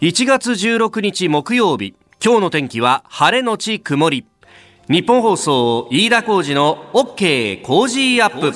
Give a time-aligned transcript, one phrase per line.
[0.00, 1.92] 1月16日木曜日
[2.24, 4.24] 今日の天気は晴れのち曇り。
[4.88, 7.62] ニッポン放送飯田浩司の OK!
[7.62, 8.54] Cozy up!。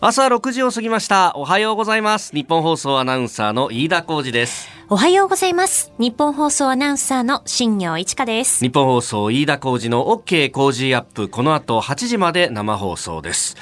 [0.00, 1.34] 朝6時を過ぎました。
[1.36, 2.34] おはようございます。
[2.34, 4.68] ニッポン放送アナウンサーの飯田浩司です。
[4.88, 5.92] おはようございます。
[5.98, 8.58] ニッポン放送アナウンサーの新行市佳です。
[8.64, 10.50] ニッポン放送飯田浩司の OK!
[10.50, 11.28] Cozy up!。
[11.28, 13.56] この後8時まで生放送です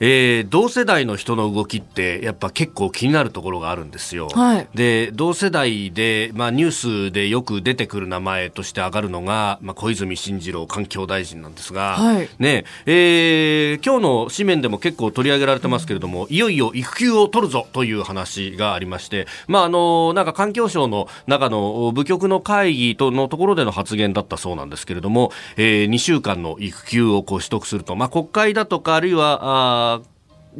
[0.00, 4.28] えー、同世代の人の動きってやっぱ結構気になるところがあるんですよ。
[4.28, 29.93] はい、で同世代で、まあ、ニュースでよく出てくる名前として上がるのが、まあ、小泉進次郎環境大臣なんですが、はい、ねえー、今日の紙面でも結構取り上げられてますけれども、うん、いよいよ育休を取るぞという話がありまして、まあ、あのなんか環境省の中の部局の会議とのところでの発言だったそうなんですけれども、えー、2週間の育休をこう取得すると、まあ、国会だとかあるいはあ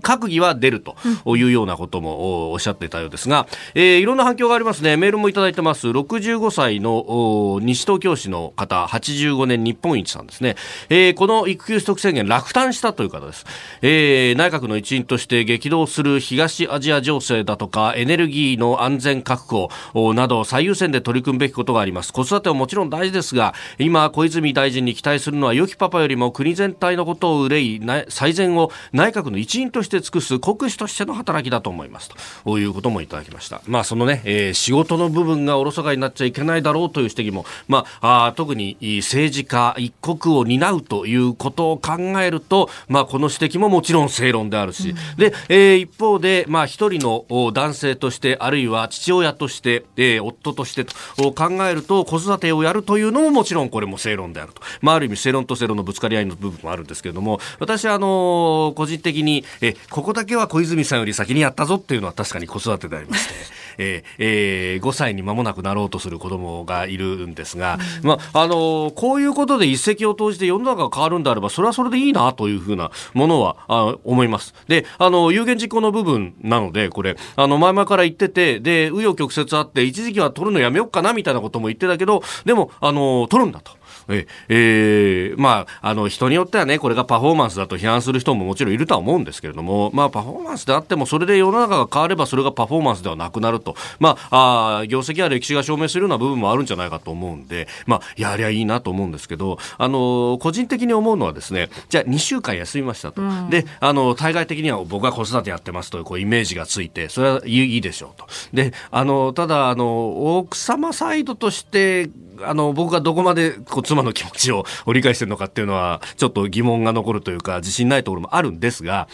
[0.00, 0.96] 閣議は出ると
[1.36, 4.96] いうようなこともおっしゃってたようですが、えー、いろんな反響がありますね。
[4.96, 5.88] メールもいただいてます。
[5.88, 10.56] 65歳の西東京市の方、85年日本一さんですね。
[10.88, 13.44] えー、この育休取得制限落胆したという方です。
[13.82, 19.44] えー、内閣の一員として激動する東アジア情勢だとか、エネルギーの安全確
[19.92, 22.12] 保など最優先で取り組むべきことがあります。
[22.12, 32.10] 子育てはもちろん大事ですが、今、小泉大臣に期待するのは良きパパよりも国全体のことを憂い、最善を内閣の一員として尽くす国士としての働きだと思います
[32.44, 33.62] ということもいただきました。
[33.66, 50.94] まあそのね、えー、仕事の部分がおろそかになっちゃいけないだろうという指摘も、まあ、あ特に政治家一国を担うということを考えると、まあこの指摘ももちろん正論であるし、うん、で、えー、一方で、まあ一人の男性として、あるいは父親として、えー、夫としてと
[51.32, 54.62] 考えると子育てをやるというのももちろんこれも正論であると。
[54.80, 63.34] まあある意味正論と正論のぶつかり合いの部分もあるんですけれども、私はあの個人的に、えここだけは小泉さんより先にやったぞっていうのは確かに子育てでありまして、
[63.78, 74.54] え ーえー、5歳に間もなくなろうとする子供がいるんですが、うん、まあ、あのこういうことで一石を投じて世の中が変わるんであれば、それはそれでいいなというふうなものはあ思います。
[74.68, 83.72] で、あの、有言実行の部分なので、これ、あの、前々から言ってて、で、紆余曲折あって、一時期は取るのやめようかなみたいなことも言ってたけど、でも、あの、取るんだと。
[84.08, 93.76] ええー、まあ、あの、人によってはね、これがパフォーマンスだと批判する人ももちろんいるとは思うんですけれども、まあ、パフォーマンスであっても、それで世の中が変われば、それがパフォーマンスではなくなると。
[93.98, 103.22] まあ、あ業績や歴史が証明するような部分もあるんじゃないかと思うんで、まあ、やりゃいいなと思うんですけど、あの、個人的に思うのはですね、じゃあ2週間休みましたと。
[103.22, 108.26] うん、で、あの、対外的には僕は子育てやってますという、こう、イメージがついて、それはいいでしょうと。
[108.52, 112.10] で、あの、ただ、あの、奥様サイドとして、
[112.42, 119.08] あの、僕がどこまでこう妻の気持ちを理解してるのかっていうのは、ちょっと疑問が残るというか、自信ないところもあるんですが、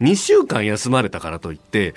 [0.00, 1.94] 2週間休まれたからといって、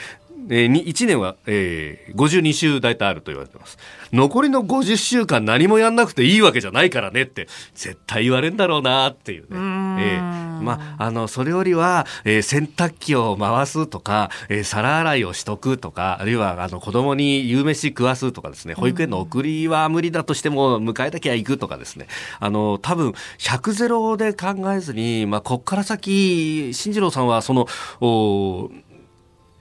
[0.49, 3.77] えー、1年は、えー、52週大体あると言われてます。
[4.11, 9.47] 残りの50週間何もやんなくていいわけじゃないからねって、絶対言われるんだろうなっていうね。
[9.49, 22.07] うえー、まあ、あの、それよりは、えー、洗濯機を回すとか、えー、皿洗いをしとくとか、あるいは、あの、子供に夕飯食わすとかですね、保育園の送りは無理だとしても、迎えたきゃ行くとかですね、
[22.39, 27.67] あの、多分、100ゼロで考えずに、まあ、こっから先、進次郎さんは、その、
[28.01, 28.69] お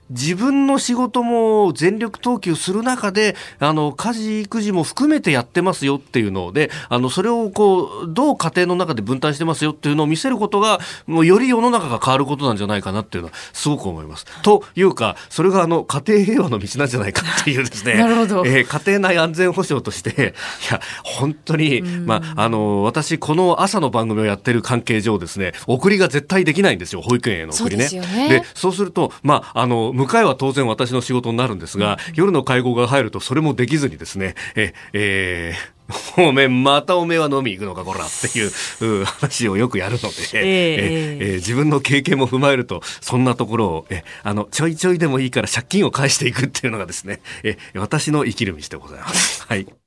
[0.09, 14.25] 自分の仕事も全力投球する中で、あの、家事、育児も含めてやってますよっていうので、あの、それをこう、どう家庭の中で分担してますよっていうのを見せることが、もうより世の中が変わることなんじゃないかなっていうのは、すごく思います。
[14.41, 18.43] というか、それがあの、家庭平和の道なんじゃないかっていうですね、 なるほど。
[18.45, 20.33] えー、家庭内安全保障として、
[20.69, 27.87] いや、本当に、まあ、あの、私、この朝の番組をやってる関係上ですね、送りが絶対できないんですよ、保育園への送りね。
[27.87, 28.29] そうですよね。
[28.29, 35.79] で、そうすると、まあ、あの、迎えは当然私の仕事になるんですが、夜の会合が入るとそれもできずにですね、え、えー、
[36.21, 49.45] おめまたおめは飲み行くのかこらっていう話をよくやるので、えー、えー、自分の経験も踏まえるとそんなところをえあのちょいちょいでもいいから借金を返していくっていうのがですねえ私の生きる道でございます。
[49.47, 49.78] はい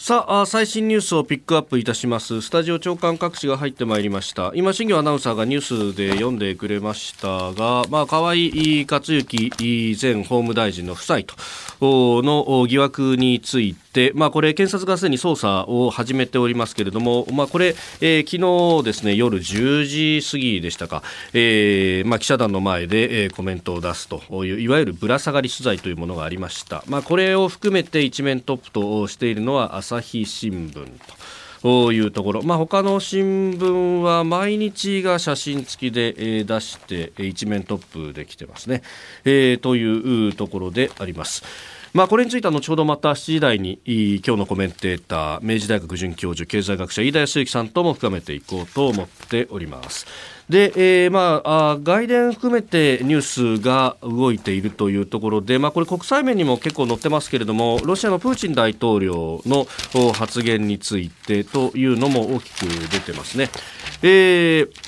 [0.00, 2.40] さあ最新ニュースをピックアップいたします。
[2.40, 4.52] スタジオ長官各紙が入ってまいりました。
[4.54, 11.34] 今新業アナウンサーがニュースで読んでくれましたがまあ河井克行前法務大臣の夫妻と
[11.80, 21.02] の疑惑について、まあ、これ検察がすでに捜査を始めておりますけれども、まあ、これ、えー、昨日ですね夜10時過ぎでしたか、
[21.32, 31.92] えーまあ、記者団の前で、えー、コメントを出すといういわゆるぶら下がり取材というものがありました、まあ、これを含めて一面トップとしているのは朝日新聞と。
[31.92, 38.82] いうところ、まあ、他の新聞は毎日が写真付きで、えー、出して一面トップできてますね、
[39.24, 41.42] えー、というところであります。
[41.94, 50.06] まあ、これについては後ほどまた7時台に今日のコメンテーター明治大学准教授経済学者飯田康之さんとも深めていこうと思っております。
[50.48, 59.66] で、えー、まあ、外伝含めてニュースが動いているというところで、まあ、これ国際面にも結構載ってますけれども、ロシアのプーチン大統領の
[60.12, 63.50] 発言についてというのも大きく出てますね。
[64.02, 64.87] えー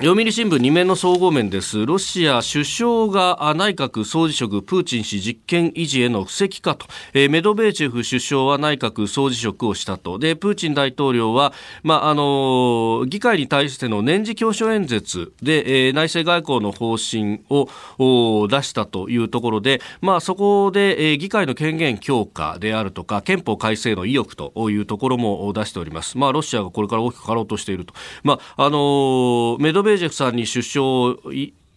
[0.00, 1.84] 読売新聞2面の総合面です。
[1.84, 10.20] ロシア首相が内閣総辞職プーチン氏実権維持への布石かと、えー、メドベーチェフ首相は内閣総辞職をしたと。
[10.20, 11.52] で、プーチン大統領は、
[11.82, 26.16] まあ、あの議会に対しての年次教書演説で、えー、内政外交の方針を出したというところで、まあ、そこで、えー、議会の権限強化であるとか、憲法改正の意欲というところも出しております。
[26.16, 27.94] まあ、ロシアがこれから大きく変わろうとしていると。
[28.22, 31.16] まあ、あのメドベベージェフさんに首相を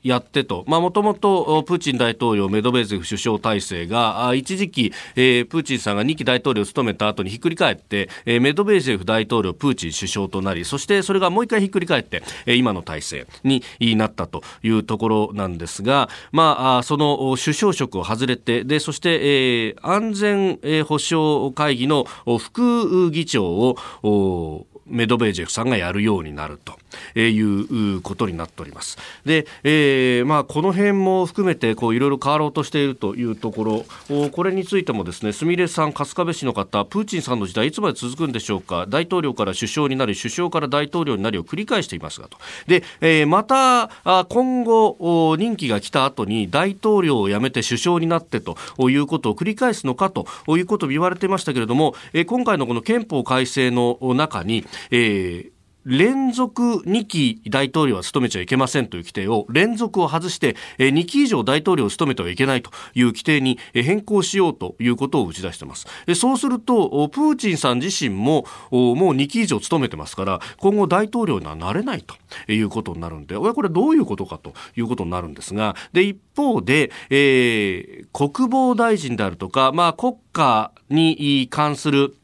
[0.04, 13.63] やってと、もともとプーチン大統領、メドベーゼフ首相体制が、一時期、えー、プーチンさんが2期大統領を務めた後にひっくり返って、えー、メドベーゼフ大統領、プーチン首相となり、そしてそれがもう一回ひっくり返って、えー、今の体制に
[13.96, 22.06] なったというところなんですが、まあ、その首相職を外れて、で、そして、えー、安全保障会議の
[22.40, 28.97] 副議長を、メドベージェフさんがやるようになるということになっております。
[29.25, 42.38] で、えー、まあ、この辺も含めていろいろ変わろうとしているというところ、これについてもですね、すみれさん、春日部市の方、プーチンさんの時代いつまで続くんでしょうか、大統領から首相になり、首相から大統領になりを繰り返していますがと。
[42.67, 43.89] で、えー、また
[44.29, 48.55] 今後任期が来た後に大統領を辞めて首相になってと
[48.89, 55.51] いうことを繰り返すのかということを言われていましたけれども、えー、今回のこの憲法改正の中に、えー
[55.86, 65.88] 連続2期大統領は務めちゃいけませんという規定を連続を外して2期以上大統領を務めてはいけないという規定に変更しようということを打ち出しています。
[66.16, 72.16] そうするとプーチンさん自身ももう2期以上務めてますから今後大統領にはなれないと
[72.51, 82.16] いうことになるんでこれどういうことかということになるんですがで一方で、えー、国防大臣であるとか、まあ、国家に関する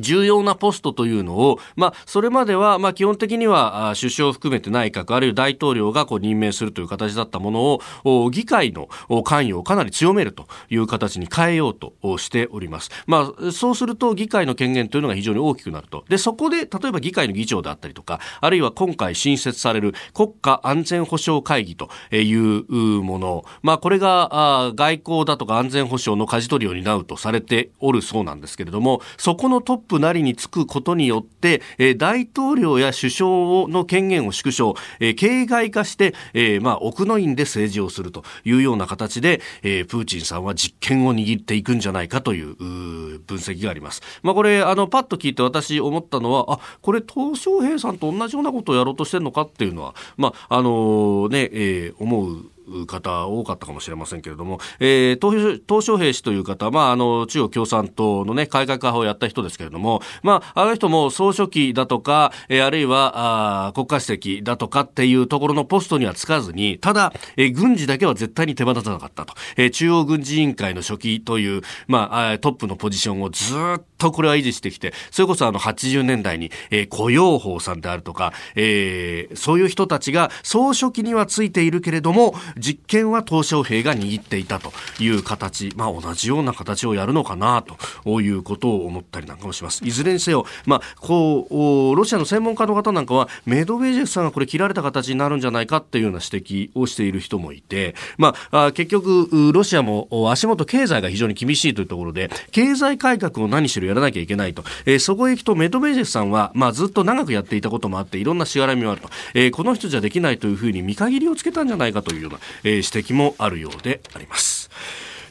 [0.00, 8.88] 重要なポストというのを、まあ、それまでは、まあ、基本的には首相を含めて内閣、あるいは大統領がこう任命するという形だったものを、議会の
[9.24, 12.90] 関与をかなり強めるという形に変えようとしております。
[13.06, 16.04] まあ、そうすると議会の権限というのが非常に大きくなると。
[16.08, 33.30] で、そこで、例えば議会の議長であったりとか、あるいは今回新設される国家安全保障会議というもの、まあ、これが外交だとか安全保障の舵取りを担うとされておるそうなんですけれども、そこのトッププなりにつくことによって、えー、大統領や首相
[33.68, 44.02] の権限を縮小、えー、形骸化して、えー、まあ、奥の院で政治をするというような形で、えー、プーチンさんは実権を握っていくんじゃないかという分析があります。
[44.22, 52.53] まあ、これ、あの、パッと聞いて私思ったのは、あ、これ、鄧小平さんと同じようなことをやろうとしてるのかっていうのは、まあ、あのね、えー、思う
[52.86, 69.34] 方多かったかもしれませんけれども、えー、東小平氏という方、まあ、あの、中国共産党のね、改革派をやった人ですけれども、まあ、あの人も総書記だとか、えー、あるいは、あ国家主席だとかっていうところのポストにはつかずに、ただ、えー、軍事だけは絶対に手放さなかったと。
[69.56, 87.64] えー、中央軍事委員会の書記という、まあ、トップのポジションをずっとこれは維持してきて、それこそあの80年代に、えー、雇用法さんであるとか、えー、そういう人たちが総書記にはついているけれども、実権は鄧小平が握っていたという形、まあ同じような形をやるのかな
[88.04, 89.84] ということを思ったりなんかもします。
[89.84, 104.64] いずれにせよ、まあ、こう、ロシアの専門家の方なんかは、メドベージェフさんがこれ切られた形になるんじゃないかっていうような指摘をしている人もいて、まあ、結局、ロシアも足元経済が非常に厳しいというところで、経済改革を何しろらなきゃいけないと。
[104.86, 109.08] えー、そこへ行くとメドベージェフさんは、まあ、ずっと長くやっていたこともあって、いろんなしがらみもあると。
[109.34, 114.70] えー、この人じゃできないというふうに見限りをつけたんじゃないかというような、えー、指摘もあるようであります。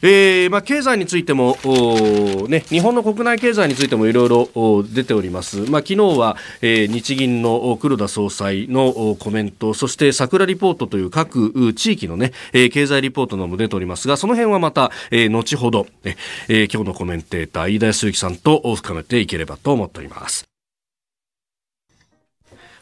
[0.06, 1.56] えーまあ、経済についても、
[2.46, 20.53] ね、日本の国内経済についてもいろいろ出ております、まあ、昨日は、えー、日銀の黒田総裁のコメントそして桜リポートという各地域の、ね、経済リポートなども出ておりますがその辺はまた、えー、後ほど、えー、今日のコメンテーター飯田康之さんと深めていければと思っております。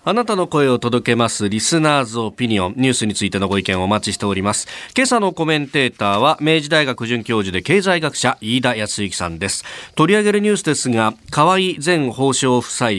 [0.04, 2.74] あなたの声を届けますリスナーズオピニオン。
[2.76, 4.66] ニュースについてのご意見をお待ちしております。
[4.96, 9.64] 今朝のコメンテーターは明治大学准教授で経済学者飯田康之さんです。
[9.94, 12.90] 取り上げるニュースですが河合前法相夫妻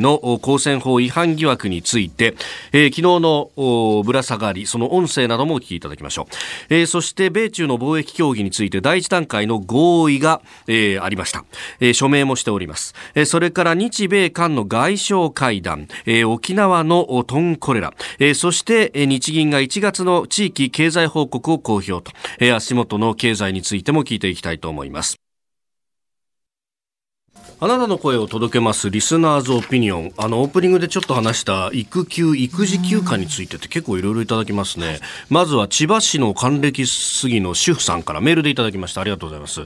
[0.00, 2.34] の公選法違反疑惑について、
[2.72, 6.28] えー、昨日のぶら下がりその音声などもお聞きいただきましょ
[6.70, 11.44] う、えー、そして米中の貿易協議について第一段階の合意が、えー、ありました、
[11.78, 15.88] えー、署名もしております、えー、それから日米韓の外相会談。
[16.06, 25.25] えー、沖縄のトンコレラ、えー、そして、日銀が1月の地域経済報告を公表と、えー、足元の経済についても聞いていきたいと思います。
[27.58, 30.12] あなたの声を届けますリスナーズオピニオン。
[30.18, 35.00] あの、オープニングでちょっと話した育休、育児休暇についてって結構いろいろいただきますね。
[35.30, 39.00] まずは千葉市の還暦過ぎの主婦さんからメールでいただきました。
[39.00, 39.64] ありがとうございます。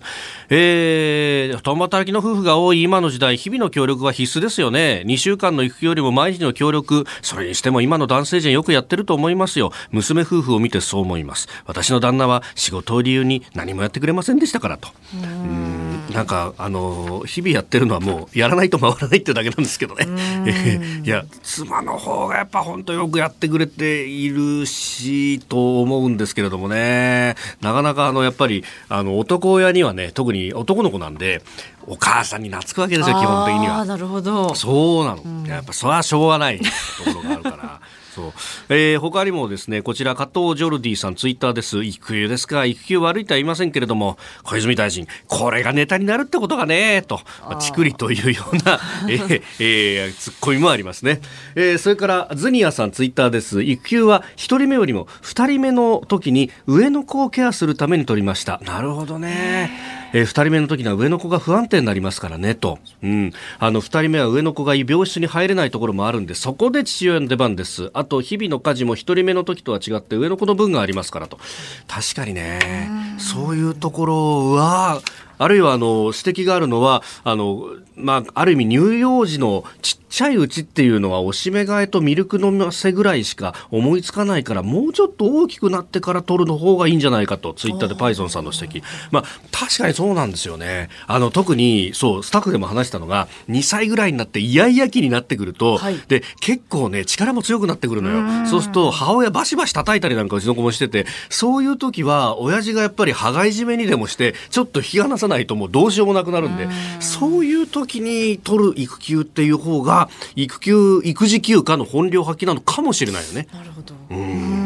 [0.51, 5.03] えー、共働きの夫婦が多い今の時代、日々の協力は必須ですよね。
[5.07, 9.73] 2週間の育休よりも毎日の協力、それにしても今の男性陣よくやってると思いますよ。
[9.91, 11.49] 娘夫婦を見てそう思います。
[11.67, 14.91] 私の旦那は仕事を理由に何もやってくれませんでしたからと。
[15.13, 20.07] うんなんか、あの、日々やってるのはもうやらないと回らないってだけなんですけどね。
[21.05, 27.37] いや、妻の方がやっぱ本当よくやってくれているし、と思うんですけれどもね。
[27.61, 31.43] なかなかあの、やっぱり、あの、男親にはね、特に男の子なんで、
[31.87, 33.85] お母さんに懐くわけですよ、基本的には。
[33.85, 34.55] なるほど。
[34.55, 35.47] そうなの。
[35.47, 36.65] やっぱそれはしょうがないと
[37.13, 37.81] ころがあるから。
[38.21, 38.33] そう、
[38.69, 41.83] えー、他にもですねこちら加藤ジョルディさんツイッターです。
[41.83, 42.65] 育休ですか？
[42.65, 47.03] 育休悪いとは言いませんけれども小泉大臣これがネタになるってことがね？
[47.03, 47.21] と。
[47.61, 51.21] ちくりというような、えーえー、ツッコミもありますね、
[51.55, 53.63] えー、それからズニアさんツイッターです。
[53.63, 58.61] 育休は1人目よりも2人目の時に上の子をケアするために取りました。
[58.65, 67.91] なるほどねえー、2人目の時には上の子が不安定になりますからねと、うん、あの2人目は上の子が病室に入れないところもあるんでそこで父親の出番です。
[67.95, 71.39] あと日々の家事も1人目の時とは違って上の子の分がありますからと。
[71.87, 72.91] 確かにね。
[73.19, 75.01] そういうところは
[75.39, 77.65] あるいはあの指摘があるのはあの、
[78.03, 90.89] まあ、ある意味乳幼児のちっちゃいうちっていうのはおしめ替えとミルク飲ませぐらいしか思いつかないからもうちょっと大きくなってから取るの方がいいんじゃないかとツイッターでパイソンさんの指摘、まあ、確かにそうなんですよね。
[91.07, 98.47] あの特にそうスタッフでも話したのが2歳ぐらいになってイヤイヤ期になってくると、はい、で結構ね力も強くなってくるのよ。
[98.47, 113.49] そうすると母親バシバシ叩いたりなんかうちの子もしててそういう時は親父がやっぱり羽交い締めにでもしてちょっと引き離さないともうどうしようもなくなるんで、そういう時に取る育休っていう方が、育休、育児休暇の本領発揮なのかもしれないよね。
[113.53, 113.95] なるほど。
[114.11, 114.61] うん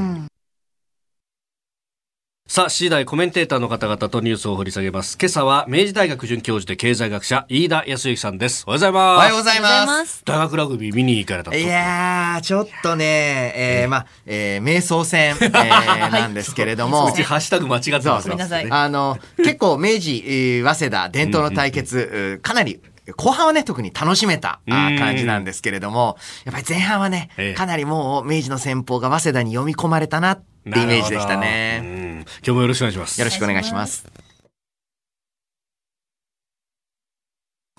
[2.46, 5.18] さあ、次第コメンテーターの方々とニュースを掘り下げます。
[5.18, 8.64] 今朝は明治大学准教授で経済学者、飯田康之さんです。
[8.68, 9.16] おはようございます。
[9.16, 10.22] おはようございます。
[10.24, 15.50] 大学ラグビー見に行かれたいやー、ちょっとね、えー、まあ、えー、瞑想戦、えー、
[16.12, 17.06] なんですけれども。
[17.06, 18.28] うちハッシュタグ間違ってます。
[18.28, 18.66] ごめんなさい。
[18.70, 22.78] あの、結構明治、えー、早稲田伝統の対決、かなり
[23.16, 30.44] 後半はね、特に楽しめた感じなんですけれども、やっぱり前半はね、かなりもう明治の戦法が早稲田に読み込まれたなって
[30.82, 32.24] イメージでしたね。
[32.44, 33.20] 今日もよろしくお願いします。
[33.20, 34.23] よろしくお願いします。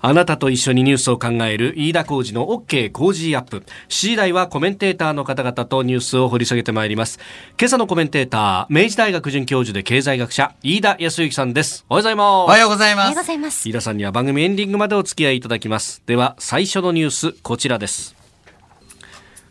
[0.08, 3.64] あなたと一緒にニュースを考える飯田浩二の OK 工事アップ。
[3.90, 7.18] 7時台はコメンテーターの方々とニュースを掘り下げてまいります。
[7.60, 11.88] 今朝のコメンテーター、明治大学准教授で経済学者、飯田康之さんです。
[11.90, 12.30] おはようございます。
[12.30, 13.06] おはようございます。
[13.06, 13.68] おはようございます。
[13.68, 16.04] 飯田さんには番組エンディングまでお付き合いいただきます。
[16.06, 18.16] では、最初のニュース、こちらです。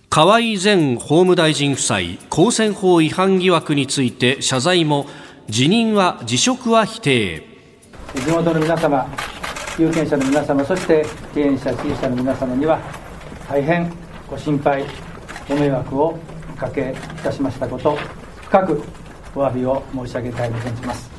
[0.08, 1.98] 河合前法務大臣夫妻、
[2.30, 5.06] 公選法違反疑惑について謝罪も、
[5.48, 7.42] 辞任は辞職は否定。
[8.14, 9.10] 地元の皆様、
[9.76, 11.04] 有権者の皆様、そして
[11.34, 12.78] 経営者、支持者の皆様には、
[13.48, 13.92] 大変
[14.30, 14.84] ご心配、
[15.48, 16.16] ご迷惑を
[16.52, 17.98] おかけいたしましたこと、
[18.42, 18.82] 深く
[19.34, 21.10] お詫びを申し上げたいと存じます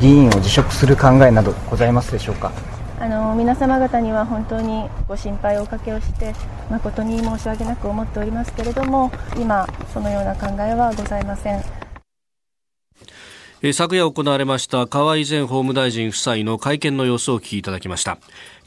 [0.00, 2.52] 議員を辞職する考えなどございますでしょうか？
[3.00, 6.34] あの皆様方には本当にご心配をおかけをして
[6.70, 11.83] 誠に申し訳なく思っておりますけれども今、そのような考えはございません。
[13.72, 18.18] 昨夜行われました河合前法務大臣夫妻の会見の様子をお聞きいただきました。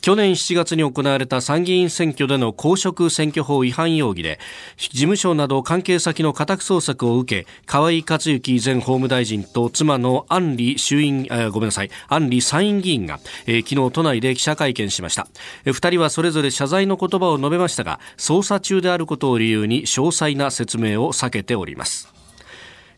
[0.01, 4.39] 去年7月に行われた参議院選挙での公職選挙法違反容疑で
[4.77, 15.27] 事務所など関係先の家宅捜索を受け河合克行前法務大臣と妻の安里衆院ごめんなさい安里参院議員が、えー、昨日都内で記者会見しました、
[15.65, 22.16] 2人はそれぞれ謝罪の言葉を述べましたが捜査中であることを理由に詳細な説明を避けております。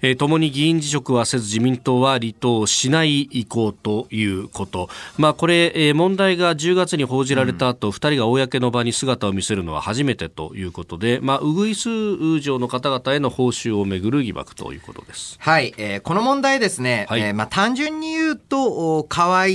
[0.02, 15.38] えー、共に議員辞職はせず自民党は離党しない意向ということ、まあ、これ、えー、問題が10月に報じられた後、うん、2人が公の場に姿を見せるのは初めてということで、まあ、ウグイス城の方々への報酬をめぐる疑惑ということです。
[15.40, 19.48] はい、えー、この問題ですね、はい、えー、まあ、単純に言うと、河合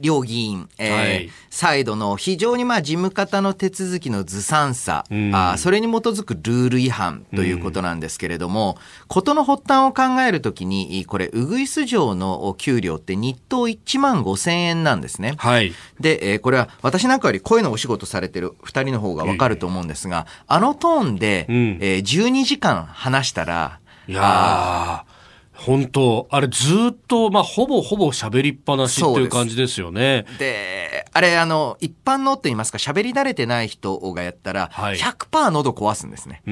[0.00, 8.76] 両議員、えー、はい、サイドの非常にまあ事務方の手続きのずさんさ、うん、あそれに基づくルール違反ということなんですけれども、
[9.08, 15.34] 事、うん、の発端を考えるときに、これ、ウグイス城の給料って日当1万5千円なんですね。
[15.38, 15.72] はい。
[16.00, 25.07] で、えー、これは私なんかより声のお仕事されてる2人の方がわかると思うんですが、えー、あのトーンで、うん、えー、12時間話したら、いやー。
[25.58, 30.24] 本当あれずっと、まあ、ほぼほぼ喋りっぱなしっていう感じですよね。
[30.38, 36.42] であれ、あの、一般のって言いますか、喋り慣れてない人がやったら、100%喉壊すんですね。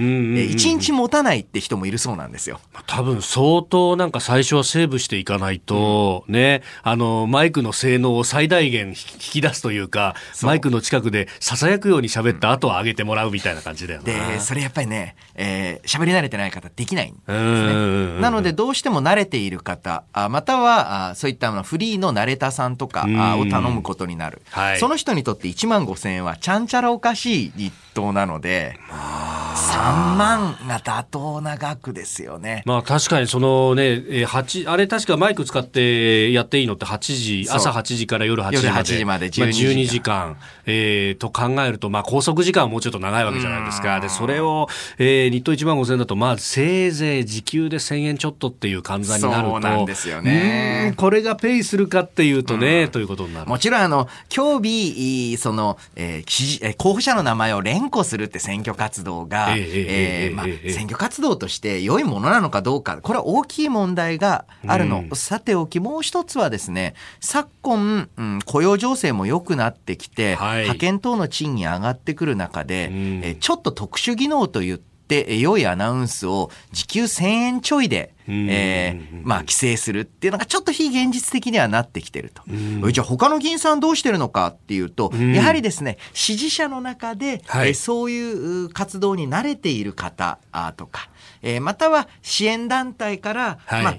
[0.51, 2.61] 一日持たないって人もいるそうなんですよ。
[2.87, 14.13] 多分相当なんか最初はセーブしていかないと、うん、ね、あの、マイクの性能を最大限引き出すというか、マイクの近くで囁くように喋った後は上げてもらうみたいな感じだよね。
[14.13, 18.21] で、それやっぱりね、えー、喋り慣れてない方できないんですね。
[18.21, 23.05] なので、どうしても慣れている方、または、そういったフリーのナレタさんとか
[23.39, 24.43] を頼むことになる。
[24.51, 32.63] はい、その人にとって1万5千円はちゃんちゃらおかしい日当なので、3万が妥当な額ですよね。
[32.67, 38.67] まあ確かにそのね、8、あれ確かマイク使ってやっていいのって8時、朝8時から夜8時まで。
[38.67, 39.47] 夜8時まで12時間。
[39.47, 40.37] まあ、12時間、
[40.67, 43.99] えー、と考えると、まあ拘束時間はもうちょっと長いわけじゃないですか。
[44.01, 49.51] で、それを、えー、日当1万5千円だと、まあせいぜい時給で1000円ちょっとっていう換算になると。
[49.51, 50.95] そうなんですよね。
[50.97, 53.47] これがペイするかっていうとね、ということになる。
[53.47, 65.05] もちろんあの、今日、その、えー、候補者の名前を連呼するって選挙活動が、え、まあ、選挙活動として良いものなのかどうか、これは大きい問題があるの。
[65.11, 82.43] うん、さておき、もう一つはですね、昨今、うん、雇用情勢も良くなってきて、はい、派遣等の賃金上がってくる中で、うん、え、ちょっと特殊技能といって、良いアナウンスを時給1000円ちょいで、えー、まあ、規制するっていうのがちょっと非現実的にはなってきてると。
[82.91, 90.39] じゃあ他の議員さんどうしてるのかっていうと、やはりですね、支持者の中で、はい、えそういう活動に慣れている方
[90.77, 91.09] とか、
[91.43, 93.97] えー、または支援団体から、はい、まあ、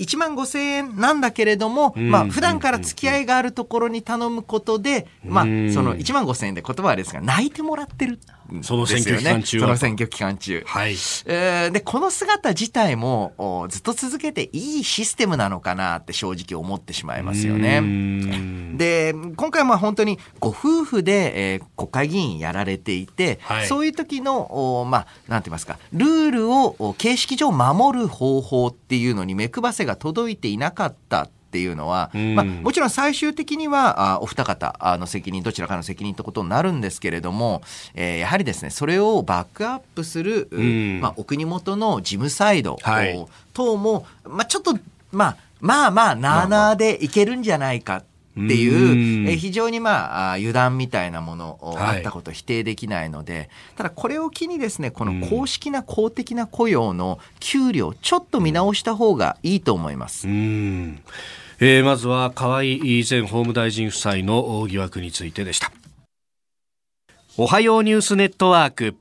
[0.00, 8.18] 1万5千円なんだけれども、まあ普段から付き合いがあるところに頼むことで、まあその1万5千円で言葉はですが泣いてもらってる。
[8.62, 10.62] その選挙期間中その選挙期間中。
[10.66, 10.92] はい。
[11.26, 17.80] えー、で、この姿自体もずっと続けていいシステムなのかなって正直思ってしまいますよね。
[18.76, 37.62] で、今回は本当にご夫婦で、えー、国会議員やられていて、はい、そういう時の、まあ、なんて言いますか、ルールを形式上守る方法っていうのに目配せが届いていなかったっていうのは、まあ、もちろん最終的にはあお二方の責任どちらかの責任ということになるんですけれども、
[37.94, 40.48] えー、やはりですねそれをバックアップする、
[41.00, 42.78] まあ、お国元の事務サイド、
[43.52, 44.78] 等も、まあ、ちょっと、
[45.10, 48.04] まあ、まあまあなあなあでいけるんじゃないかっ
[48.48, 60.28] ていう、え非常にまあ油断みたいなものあったこと否定できないので、はい、ただこれを機にですねこの公式な公的な雇用の給料ちょっと見直した方がいいと思います。
[60.28, 61.02] うん。
[61.60, 65.70] えー、まずは河井前法務大臣夫妻の疑惑についてでした。
[67.36, 68.96] おはようニュースネットワーク。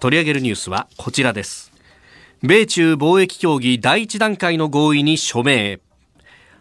[0.00, 1.72] 取り上げるニュースはこちらです。
[2.42, 5.78] 米中貿易協議第一段階の合意に署名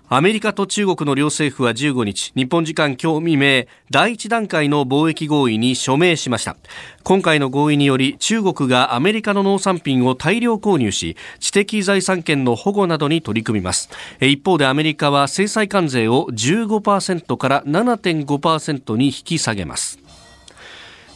[0.09, 6.57] アメリカと中国の両政府は15日、日本時間今日未明、第一段階の貿易合意に署名しました。
[7.03, 13.89] 今回の合意により、中国がアメリカの農産品を大量購入し、知的財産権の保護などに取り組みます。
[14.19, 19.99] 一方でアメリカは制裁関税を15%から7.5%に引き下げます。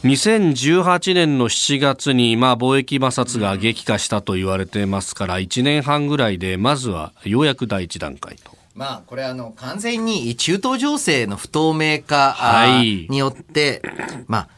[0.02, 8.57] 2018年の7月に、まあ、貿易摩擦が激化したと言われてますから、1年半ぐらいで、まずはようやく第一段階と。
[8.78, 12.36] まあ、これあの、完全に中東情勢の不透明化、
[13.10, 13.82] によって、
[14.28, 14.48] まあ、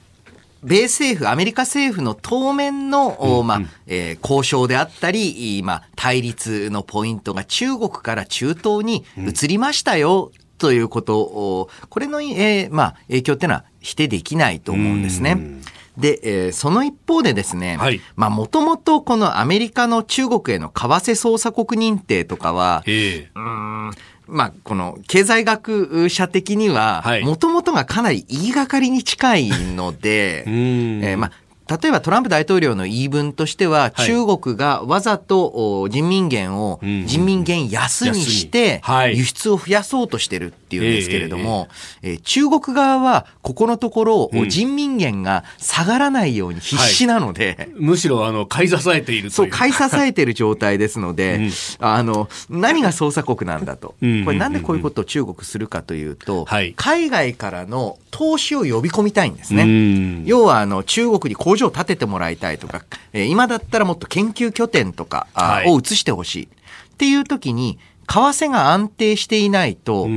[0.63, 15.33] 米政府、アメリカ政府の当面の、うん、まあ、えー、交渉であったり、まあ、対立のポイントが中国から中東に移りましたよ、うん、ということを、これの、えー、まあ、影響っていうのは否定できないと思うんですね。
[15.33, 15.63] うん
[16.01, 23.41] で、えー、その一方でですね、はい、まあもともとこのアメリカの中国への為替操作国認定とかは、えー、う
[23.89, 23.91] ん
[24.31, 31.33] まあ、この経済学者的には、もともとがかなり言いがかりに近いので、 えー、まあ、
[31.77, 38.83] 例えばトランプ大統領の言い分としては、はい、中国がわざと人民元を人民元安にして
[39.15, 41.67] 輸出を増やそうとしてるっていうんですけれども、
[42.01, 60.23] えー、中国側はここのところ、人民元が下がらないように必死なので、はい、むしろあの買い支えているそう買い支えている状態ですので、うん、あの何が捜査国なんだと、これなんでこういうことを中国するかというと、はい、海外からの投資を呼び込みたいんですね。
[60.25, 66.45] 要はあの中国に工場を建ててもらいたいとか、えー、今だったらもっと研究拠点とか、はい、を移してほしい。
[66.45, 70.09] っていう時に為替が安定していないと、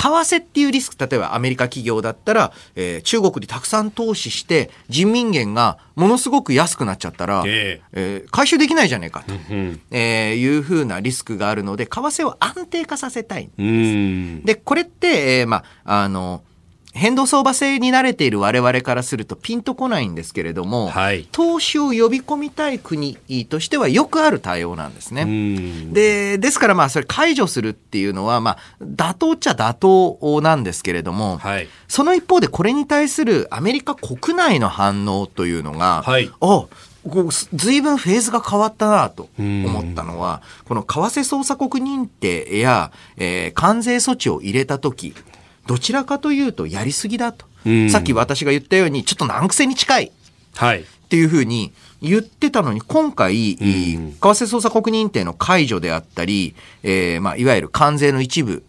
[0.00, 9.34] 為替っていうリスク、例えばアメリカ企業だったら、えー、中国にたくさん投資して、人民元がものすごく安くなっちゃったら、えー、えー、回収できないじゃねえかと、
[9.90, 14.46] えー、いうふうなリスクがあるので、為替を安定化させたいんです。
[14.46, 16.42] で、これって、えー、まあ、あの、
[16.92, 23.16] 変動相場制に慣れている我々からするとピンとこないんですけれども、はい、投資を呼び込みたい国
[23.48, 25.24] としてはよくある対応なんですね。
[25.92, 36.66] で、ですからまあそれ解除するっていうのはまあ妥当っちゃ妥当なんですけれども、はい、その一方でこれに対するアメリカ国内の反応というのが、はい、あ
[37.54, 45.14] ずいぶんフェーズが変わったなと思ったのは、この為替操作国認定や、えー、関税措置を入れたとき、
[45.66, 47.46] どちらかというとやりすぎだと。
[47.90, 50.12] さっき私が言ったように、ちょっと難癖に近い。
[50.56, 50.80] はい。
[50.80, 58.62] っていうふうに言ってたのに、今回、為替操作国認定の解除であったり、えー、まあ、いわゆる関税の一部、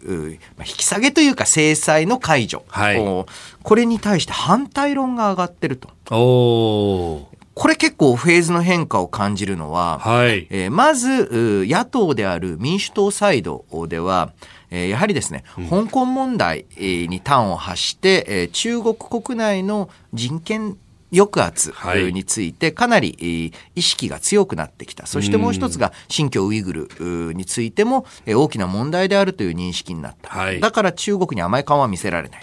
[0.58, 2.64] 引き下げというか制裁の解除。
[2.68, 3.26] はい。
[3.62, 5.88] これに対して反対論が上がってると。
[6.10, 10.46] おこれ結構フェーズの変化を感じるのは、はい。
[10.50, 14.32] えー、まず、野党である民主党サイドでは、
[14.72, 20.78] えー、やはりですね、うん、香港問題に端を発して、えー、中国国内の人権
[21.12, 21.72] 抑圧
[22.12, 25.06] についてかなり意識が強くなってきた。
[25.06, 30.30] そしてもう一つが新疆ウイグルについても大きな問題であるという認識になった。
[30.30, 32.40] はい、だから中国に甘い顔は見せられない。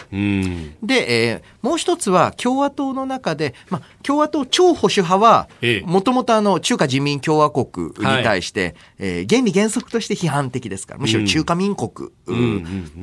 [0.83, 5.49] で、えー、もう一つは共和党の中で、まあ、共和党超保守派は、
[5.83, 12.11] もともとあの中華人民共和国に対して、はい、えー、原理原則として批判的ですから、むしろ中華民国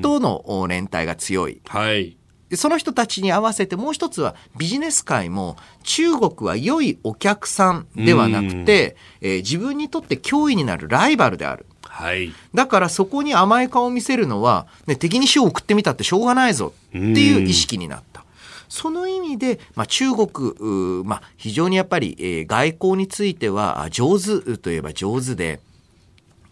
[0.03, 1.61] との連帯が強い。
[1.67, 11.67] はいでその人たちに合わせてもう一つはビジネス界も中国は良いお客さんではなくて、えー、自分にとって脅威になるライバルである。
[11.83, 18.25] はい、だからそこに甘い顔を見せるのは、ね、敵に死を送ってみたってしょうがないぞっていう意識になった。
[18.69, 25.61] その意味で、まあ、中国、まあ、非常にやっぱり、えー、外交については上手といえば上手で、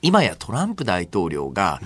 [0.01, 1.81] 今やトランプ大統領が、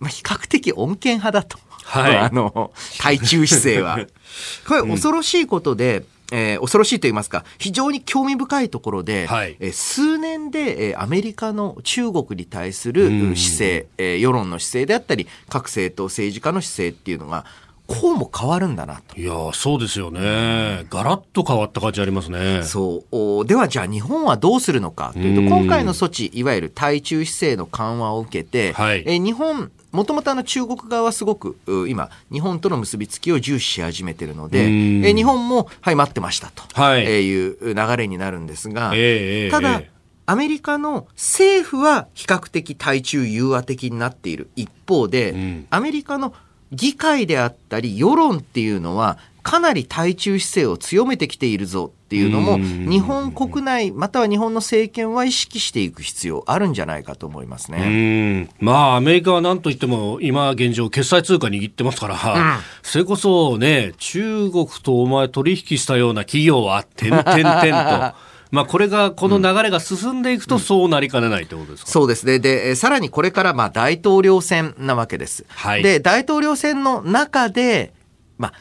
[0.00, 1.58] まあ、比較的穏健派だと。
[1.84, 3.98] はい、 あの、対中姿勢は。
[4.66, 17.44] これ恐ろしいことで、えー、恐ろしいと言いますか、非常に興味深いところで、はい、えー、数年で、えー、アメリカの中国に対する姿勢、えー、世論の姿勢であったり、各政党、政治家の姿勢っていうのが、
[17.90, 19.20] こうも変わるんだなと。
[19.20, 20.86] いやそうですよね。
[20.88, 22.62] ガラッと変わった感じありますね。
[22.62, 23.44] そう。
[23.44, 39.86] ではじゃあ日本はどうするのかというと、今回の措置、いわゆる対中姿勢の緩和を受けて、はい、え日本、もともとあの中国側はすごく今、日本との結びつきを重視し始めているので、え日本も、はい、待ってましたと、はい、いう流れになるんですが、えー、ただ、えー。
[40.26, 46.34] アメリカの政府は比較的対中融和的になっている一方で、うん、アメリカの
[46.70, 58.48] 議会であったり世論っていうのはかなり対中姿勢を強めてきているぞっていうのも日本国内または日本の政権は意識していく必要あるんじゃないかと思いますね。
[58.58, 67.22] まあアメリカは何といっても今現状決済通貨握ってますから、うん、それこそね中国とお前取引したような企業は点々
[67.62, 68.30] 点と。
[68.50, 72.40] まあ、これが、この流れが進んでいくと、そうなりかねないということですか、そうですね。
[72.40, 75.44] で、さらにこれから、まあ、大統領選なわけです。
[75.48, 75.84] はい。
[75.84, 77.92] で、大統領選の中で、
[78.38, 78.54] まあ、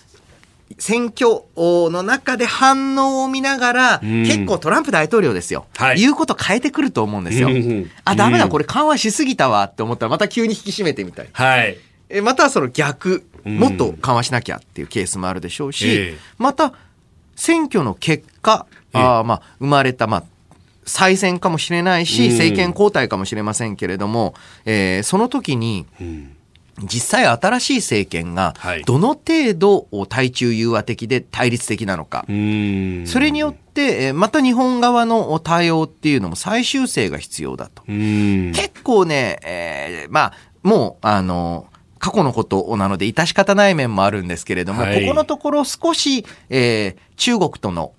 [0.77, 7.49] 選挙の中で反応を見ながら、結構トランプ大統領ですよ、はい、言うこと変えてくると思うんですよ。
[8.05, 11.29] あ、ダメだ、これ緩和しすぎたわって思ったら、また急に引き締めてみたい。
[11.34, 11.77] はい。
[12.10, 16.73] えまたはその逆、もっと緩和しなきゃっていうケースもあるでしょうし、また、
[17.36, 20.23] 選挙の結果、あまあ、生まれた、まあ、
[20.86, 24.34] 再選かもしれないし、政権交代かもしれませんけれども、
[24.65, 25.86] えー、その時に、
[26.84, 28.54] 実際新しい政権が
[28.86, 37.84] どの程度対中融和的で対立的なのか、それによってまた日本側の対応っていうのも最終性が必要だと。
[37.86, 41.68] 結構ね、えー、まあもうあの
[42.00, 47.93] 過去のことなので致し方ない面もあるんですけれども、はい、ここのところ少し、えー、中国との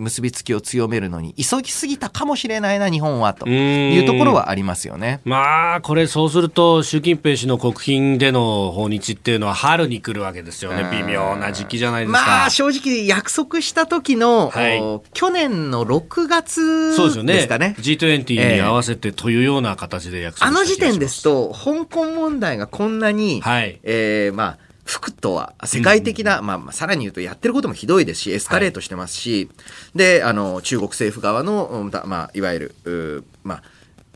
[0.00, 5.20] 結びつきを強めるのに急ぎすぎたかもしれないな、日本はというところはありますよね。
[5.24, 10.88] まあ、これそうすると、習近平氏の国賓での訪日っていうのは春に来るわけですよね。
[10.92, 12.20] 微妙な時期じゃないですか。
[12.20, 17.64] まあ、正直約束した時の、はい、去年の6月ですかね。
[17.64, 17.76] ね。
[17.78, 29.52] G20 に合わせてというような形で約束したあの時点ですと、香港問題がこんなに、はい、えー、まあ、服とは世界的な、うん、まあ、さらに言うとやってることもひどいですし、エスカレートしてますし、は
[29.94, 33.62] い、で、あの、中国政府側の、まあ、いわゆる、まあ、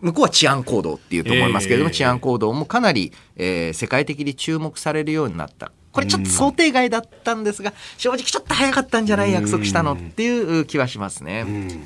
[0.01, 5.73] 向こうは治安行動っていうと思いますけれども、えー、治安行動もかなり、えー、世界的に注目されるようになった。
[5.91, 9.33] これちょっと想定外だったんですが、正直ちょっと早かったんじゃない？
[9.33, 10.29] 約束したのってい
[10.61, 11.81] う気はしますね。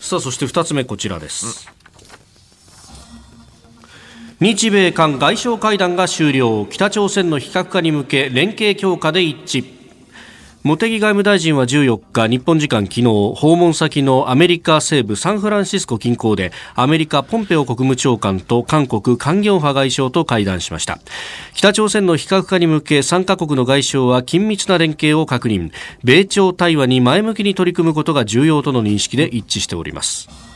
[0.00, 1.70] さあ、そして二つ目こちらです。
[4.40, 6.64] 日米韓外相会談が終了。
[6.70, 9.64] 北朝鮮の非核化に向け連携強化で一致。
[10.62, 13.02] 茂木外務大臣は14日日本時間昨日
[13.34, 21.00] 訪問先のアメリカ西部サンフランシスコ近郊でアメリカポンペオ国務長官と韓国カン・ギョンハ外相と会談しました。
[21.54, 25.72] 北朝鮮の非核化に向け3カ国の外相は緊密な連携を確認。
[26.04, 30.47] 米朝対話に前向きに取り組むことが重要との認識で一致しております。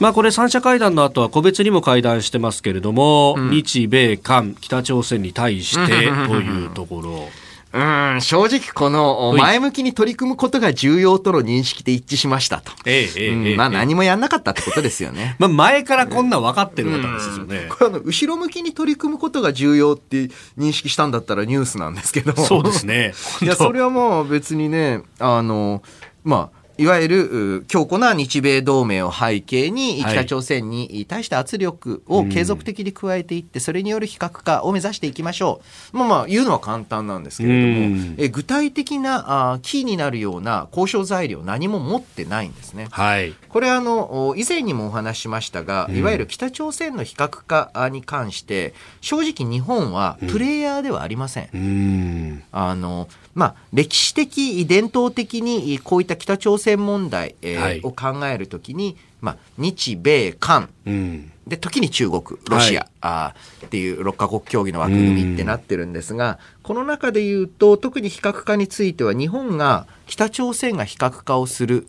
[0.00, 7.28] まあ、これ三者会談の後は個別にも会談してますけれども、うん、日米韓北朝鮮に対してというところ。
[7.70, 12.72] うん、正直この前向きに取り組むことが重要との認識で一致しましたと。
[12.86, 15.36] ええ、ええ、まあ何もやんなかったってことですよね。
[15.38, 17.66] まあ前からこんな分かってることですよね。
[17.68, 22.34] これあの、後ろ向きに取り組むことが重要って認識したんだったらニュースなんですけど。
[22.36, 23.12] そうですね。
[23.42, 25.82] いや、それはもう別にね、あの、
[26.24, 35.60] まあ、いわゆる強固な日米同盟を背景に北朝鮮に対して圧力を継続的に加えていって、それによる非核化を目指していきましょ
[35.92, 35.96] う。
[35.96, 42.86] まあまあ言うのは簡単なんですけれども、え具体的なあキーになるような交渉材料何も持ってないんですね。
[42.90, 51.48] はい、これあの以前にもお話ししましたが、いわゆる北朝鮮の非核化に関して正直日本はプレイヤーではありません。
[51.56, 52.42] ん。
[52.52, 63.34] あのまあ、歴史的、伝統的にこういった北朝鮮問題、えーはい、を考えるときに、まあ、日米韓、うん、で時に中国、ロシア、はい、あ
[63.66, 71.86] っていう6カ国協議の枠組みってなってるんですが、この中で言うと特に非核化については日本が北朝鮮が非核化をする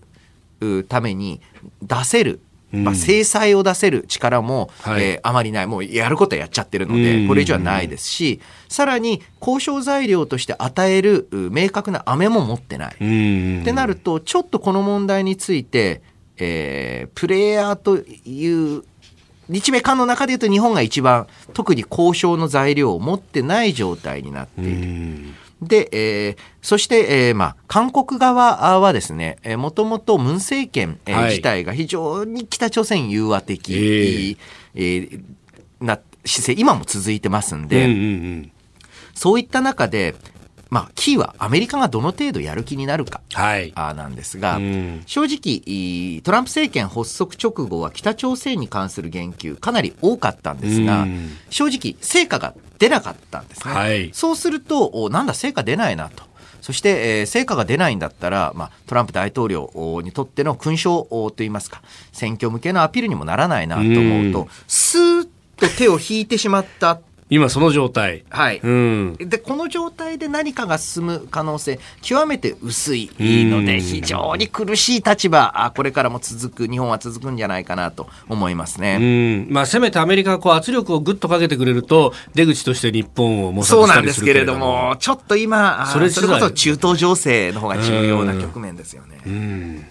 [0.88, 1.42] ために
[1.82, 5.67] 出せるまあ、制裁を出せる力も、はい、えー、あまりない。
[5.67, 12.95] もうやることはやっちゃってるので、これ以上はないですし、さらに交渉材料として与える明確な飴も持ってない。
[12.95, 16.01] ってなると、ちょっとこの問題について、
[16.38, 18.84] えー、プレイヤーという
[19.49, 25.34] 日米韓の中でいうと日本が一番特に交渉の材料を持ってない状態になっている。
[25.62, 34.38] で、えー、そして、えー、まあ、韓国側はですね、えー、もともとムン政権、えー、はい、自体が非常に北朝鮮融和的、えー、
[34.76, 35.24] えー、
[35.82, 38.52] な姿勢、今も続いてますんで、うんうんうん、
[39.13, 40.15] そういった中で、
[40.69, 53.73] まあ、キーはアメリカがどの程度やる気になるか、はい、あなんですが、うん、正直、トランプ政権発足直後は北朝鮮に関する言及かなり多かったんですが、うん、正直、成果が出なかったんですね。
[53.73, 56.23] はい、そうすると、なんだ、成果出ないなと。
[56.62, 65.27] そして、えー、成果が出ないんだったら、まあ、トランプ大統領にとっての勲章といいますか、選挙向けのアピールにもならないなと思うと、スーッ
[65.58, 66.99] と手を引いてしまった
[67.30, 68.24] 今その状態。
[68.30, 68.60] はい。
[68.63, 69.15] うん。
[69.20, 79.46] で、この状態で何かが進む可能性、極めて薄いので、非常に苦しい立場、あこれからも続く、日本は続くんじゃないかなと思いますね。
[79.48, 79.54] うん。
[79.54, 84.60] まあ、せめてアメリカがこう圧力をぐっとかけてくれると、出口として日本を模索したりするけれども。
[84.60, 89.20] そうなんですけれども、ちょっと今、それそれこそ中東情勢の方が重要な局面ですよね。
[89.26, 89.86] うん。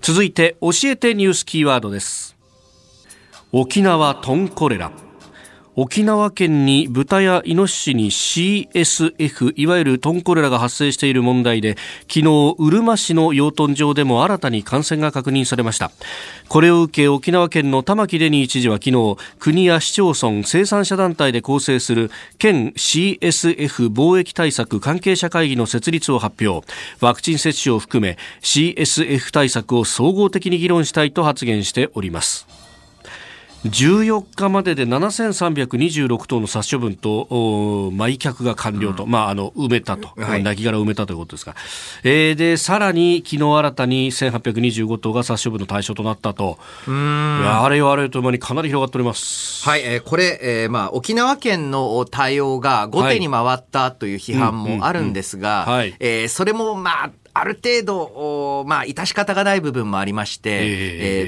[0.00, 2.39] 続いて、教えてニュースキーワードです。
[3.52, 4.92] 沖縄トンコレラ。
[5.74, 15.90] 沖縄県に豚やイノシシに CSF いわゆるトンコレラが発生している問題で昨日うるま市の養豚場でも新たに感染が確認されました。
[16.48, 26.64] これを受け沖縄県の玉城デニー知事は昨日国や市町村生産者団体で構成する県 CSF 貿易対策関係者会議の設立を発表。
[27.00, 32.69] ワクチン接種を含め CSF 対策を総合的に議論したいと発言しております。
[33.64, 41.54] 14日までで7326頭の殺処分と埋却が完了と、うん、まあ、あの埋めたと、はい、亡骸を埋めたということですが、
[42.02, 49.68] えー、でさらに昨日新たに1825頭が殺処分の対象となったと、あれよあれとともにかなり広がっております。
[49.68, 55.66] はい、えー、これ、えーまあ、沖縄県の対応が後手に回ったという批判もあるんですが、
[56.00, 60.60] えそれも、まあ、ある程度、まあ、致し方がない部分もありまして、えー、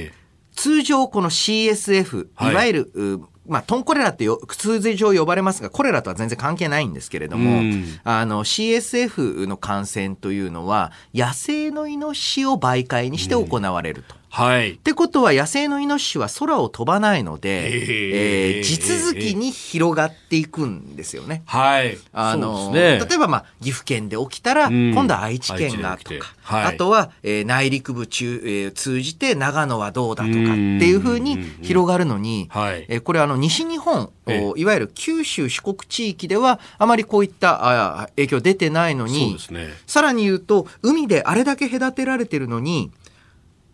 [0.08, 0.21] えー
[0.54, 2.54] 通常この CSF、い。
[2.54, 7.60] わゆる、はいまあ、トンコレラってよ通常呼ばれますが、コレラとは全然関係ないんですけれども、
[8.04, 14.14] あの、CSF の感染というのは、野生のイノシシを媒介にして行われると。
[14.32, 14.72] はい。
[14.72, 21.42] ってことは野生のイノシシは空を飛ばないので、えー、えー、地続きに広がっていくんですよね。
[21.44, 21.98] はい。
[22.14, 34.10] あの、ね、例えばまあ岐阜県で起きたら、今度は愛知県がとか、はい、あとは、えー、内陸部中、えー、通じて長野はどうだとかっていうふうに広がるのに、はい、えー、これあの西日本、
[34.56, 42.90] いわゆる九州四国地域ではあまりこういったあ影響出てないのに、ね、さらに言うと海であれだけ隔てられてるのに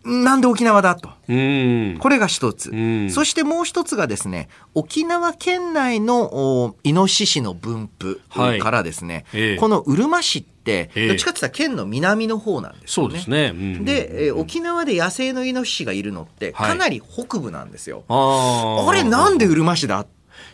[0.09, 1.09] なんで沖縄だと。
[1.09, 2.71] これが一つ。
[3.09, 8.21] そしてもう一つがですね、沖縄県内のイノシシの分布
[8.59, 13.09] からですね、はいえこのうるま市って、どっちかって言ったら県の南の方なんですよね。
[13.09, 13.53] そうですね。
[13.83, 18.03] で、え沖縄で野生のイノシシがいるのって、かなり北部なんですよ。
[18.07, 20.05] はい、あれなんでうるま市だ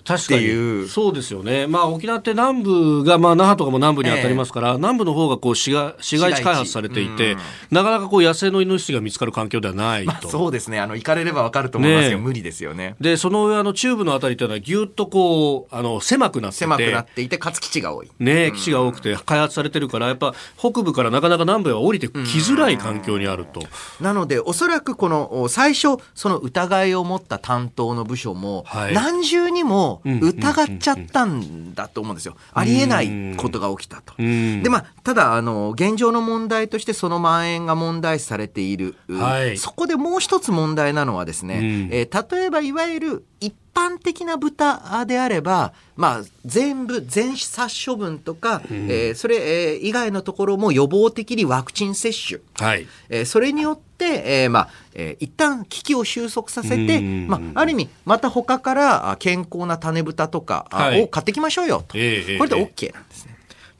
[0.06, 0.88] 確かに。
[0.88, 7.36] そうですよね、まあ、沖縄って南部が、まあ、那覇とかも南部に当たりますから、えー、南部の方がこう市が市街地開発されていて、
[7.72, 10.80] なかなかこう野生のイノシシが見つかる環境ではないと、まあ、そうですね。
[10.80, 12.96] あの行かれれば分かると思いますけど、ね、無理ですよね。
[13.02, 18.12] でその上あの中部のあたりというのはぎゅっとこうあの狭くなって狭くなっていてかつ基地が多い。
[18.20, 23.62] ね基地が多くて開発されてるからやっぱ北部からなかなか南部へは降りてきづらい環境にあると、
[24.00, 32.36] なのでおそらくこの最初その疑いを持った担当の部署も、はい、何重にも疑っちゃったんだと思うんですよ。
[32.54, 34.14] ありえないことが起きたと。
[34.18, 38.96] で、まあ、ただ、あの、現状の問題としてその蔓延が問題視されている。
[39.10, 52.88] はい、そこでもう一つ問題なのはですね、えー、例えばいわゆる一般的な豚であれば、まあ、全部全殺処分とか、うん、えー、それ、えー、以外のところも予防的にワクチン接種、はい。
[53.10, 60.68] えー、それによって、えーまあえー、一旦危機を収束させて、まあ、ある意味また他から健康な種豚とか
[61.04, 63.35] を買ってきましょうよと、はい、これで OK なんですね。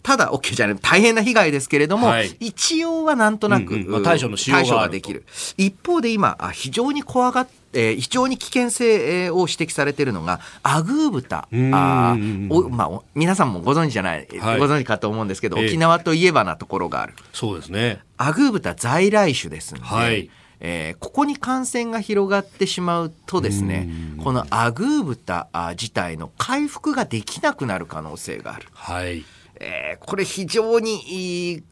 [0.06, 5.26] ただ OK じゃない、大変な被害ですけれども、はい、一応はなんとなく、うんうんまあ、対処のができる。
[5.58, 11.48] 一方で今、非常に怖がって、えー、非常に危険性を指摘されているのが、アグー豚。
[11.74, 12.16] あ
[12.50, 17.16] おまあ、皆さんもご存知じゃない、はい、ご存知かと思うんですけど、沖縄といえばなところがある。
[17.34, 18.00] そうですね。
[18.18, 23.90] アグー豚在来種ですので、はいえー、ここに感染が広がってしまうとですね、
[24.24, 28.68] このアグー豚自体の回復ができなくなる可能性がある。
[28.74, 29.26] はい。
[29.60, 31.64] えー、これ非常に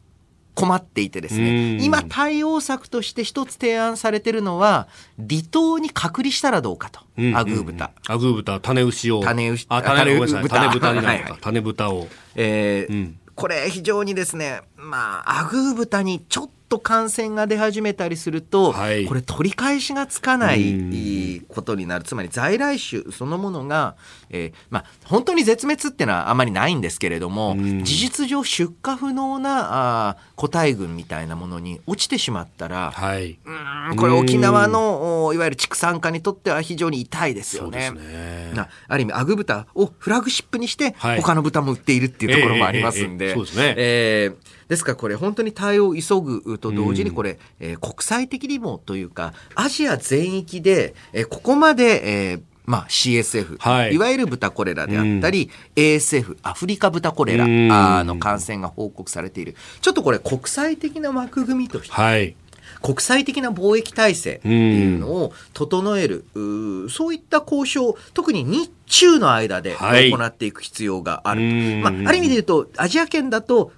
[0.54, 7.00] 困っていてですね、今対応策として一つ提案されてるのは、離島に隔離したらどうかと。
[7.34, 7.90] アグー豚。
[8.08, 9.20] アグー豚、種牛を。
[9.20, 10.48] 種牛、あ、種豚。
[10.48, 11.06] 種豚になるか。
[11.08, 12.06] はいはい、種豚を。
[12.36, 22.04] えー、うん、これ非常にですね、まあ、アグー豚にちょっと感染が出始めたりすると、はい、これ取り返しがつかないことになる。
[22.04, 23.96] つまり在来種そのものが、
[24.30, 37.90] えー、まあ、本当に絶滅っていうのはあまりないんですけれども、事実上出荷不能なあ個体群みたいなものに落ちてしまったら、はい、うんこれ沖縄のいわゆる畜産家にとっては非常に痛いですよね。
[37.90, 38.52] ね。
[38.54, 43.74] なある意味アグ豚をフラグシップにして、他の豚も売っているっていうところもありますんで、えー、そうですね。
[43.76, 57.46] えーですからこれ本当に対応を急ぐと同時にこれ、えー、国際的にもというかアジア全域で、えー、ここまで、えーまあ、CSF、はい、いわゆる豚コレラであったり、うん、ASF、アフリカ豚コレラ
[58.04, 59.54] の感染が報告されている。
[59.82, 62.34] ちょっとこれ国際的な枠組みとして、はい、
[62.82, 71.42] 国際的な貿易体制っていうのを整える、うそういった交渉、特に日中の間で行っていく必要がある。
[71.42, 73.72] はい、まあ、ある意味で言うと、アジア圏だと、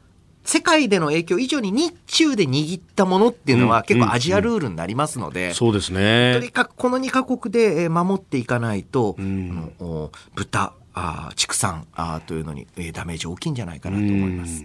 [0.47, 6.35] 世界での影響以上に日中で握ったものっていうのは結構アジアルールになりますので、そうですね。
[6.35, 9.73] とにかくこの2カ国で守っていかないと、うん、
[10.35, 14.65] 豚、あ畜産あというのに、えダメージ大きいんじゃないかなと思います。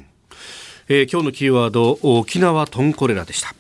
[0.88, 3.56] えー、今日のキーワード、沖縄トンコレラでした。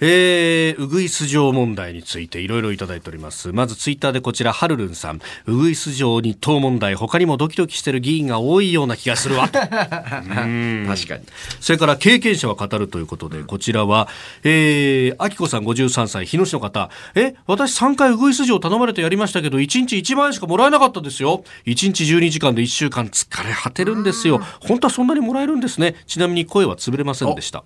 [0.00, 3.52] えー、うぐいす城問題についていろいろいただいております。
[3.52, 5.20] まずツイッターでこちら、はるるんさん。
[5.46, 9.48] うぐいす城日当問題、他にもドキドキしてる議員が多いような気がするわ。
[9.52, 11.24] 確かに。
[11.60, 14.08] それから経験者は語るということで、こちらは、
[14.42, 16.90] えー、あきこさん53歳、日野市の方。
[17.14, 21.44] え、私3回うぐいす城頼まれてやりましたけど、1日1万円しかもらえなかったですよ。
[21.66, 24.40] 1日12時間で1週間疲れ果てるんですよ。
[24.60, 25.96] 本当はそんなにもらえるんですね。
[26.06, 27.64] ちなみに声は潰れませんでした。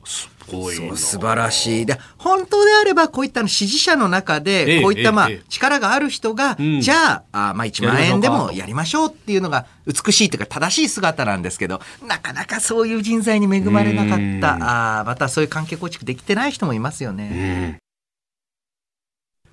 [0.50, 1.86] そう素晴らしい。
[1.86, 15.00] で本当であればこういった支持者の中でこういったまあ力がある人が、じゃああまあ1万円でもやりましょうっていうのが美しいというか正しい姿なんですけどなかなかそういう人材に恵まれなかった。
[15.00, 17.78] あまたそういう関係構築できてない人もいますよね。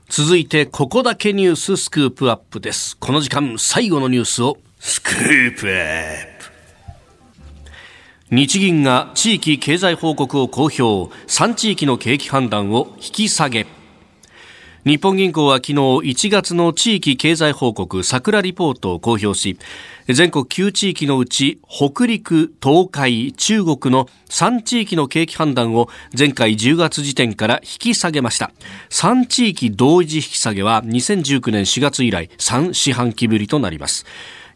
[0.09, 2.97] 続いてここだけニューススクープアップです。
[2.97, 6.30] この時間最後のニュースをスクープアップ
[8.33, 10.83] 日銀が地域経済報告を公表
[11.27, 13.67] 3地域の景気判断を引き下げ。
[14.85, 19.59] 日本銀行は昨日1月の地域経済報告桜リポートを公表し
[20.07, 28.53] 全国9地域のうち北陸、東海、中国の3地域の景気判断を前回10月時点から引き下げました。
[28.91, 34.05] 3地域同時引き下げは2019年4月以来3四半期ぶりとなります。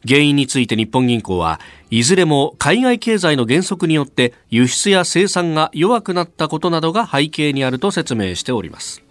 [0.07, 9.01] 原因について日本銀行はいずれも海外経済の減速によって輸出や生産が弱くなったことなどが背景にあると説明しております。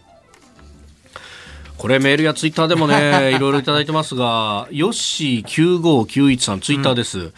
[1.77, 7.33] これメールやツイッターでもね いろいろいただいてますがヨッシー9591さんツイッターです、うん、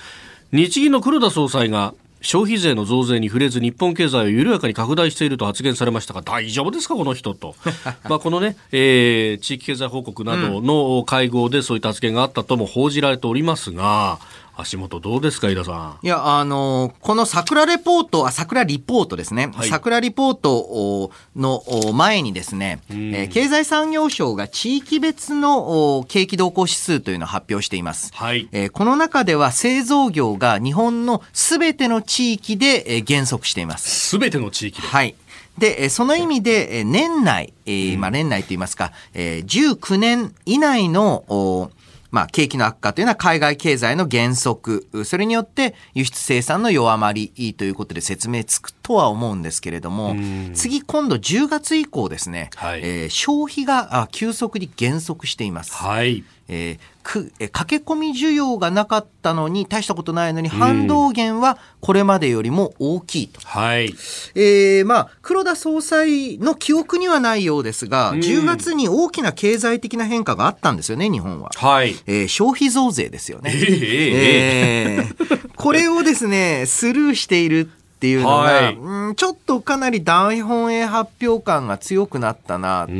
[0.53, 1.95] 日銀の黒田総裁が
[2.27, 7.55] 消費税の増税に触れず日本経済を緩やかに拡大していると発言されましたが大丈夫ですかこの人と。
[8.11, 14.19] まあこのね、えー、地域経済報告などの会合でそういった発言があったとも報じられておりますが、
[14.57, 16.07] 足元どうですか、井田さん？
[16.07, 19.51] いや、あのこの桜レポート、あ、桜リポートですね。
[19.55, 28.13] はい、桜リポートの前にですね、えー、経済産業省が地域別の景気動向指数というのを発表しています。
[28.15, 33.91] はい、えー、この中では製造業が日本のすべての地域で減速しています。
[33.91, 34.89] すべての地域で？
[34.89, 35.15] はい。
[35.59, 41.71] で、その意味で、年内、えー、まあ年内といいますか、えー、19年以内の
[42.11, 50.17] まあ、景気の悪化というのは海外経済の減速、それによって輸出生産の弱まりということで説明つくとは思うんですけれども、
[50.55, 55.75] 次今度10月以降ですね、はい、えー、消費が急速に減速しています。
[55.75, 56.25] はい。
[56.49, 63.95] えー、くえ駆け込み需要がなかったのに大したことないのに反動減はこれまでよりも大きいと、はい、
[64.35, 71.95] えー、まあ、黒田総裁の記憶にはないようですが、うん、10月に大きな経済的な変化があったんですよね日本は、はい。
[72.07, 82.97] えー、消費増税ですよね、えー、えー、これをですねスルーしているっていうのが、はい、うんちょっとかなり大本営発表感が強くなったなと、え